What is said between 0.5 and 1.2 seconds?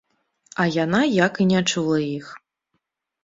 А яна